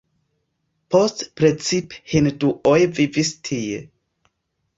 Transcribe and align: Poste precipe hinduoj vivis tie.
Poste 0.95 1.27
precipe 1.41 1.99
hinduoj 2.15 2.79
vivis 3.01 3.31
tie. 3.51 3.85